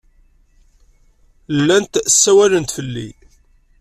Llant 1.57 1.93
ssawalent 2.13 2.75
fell-i. 2.77 3.09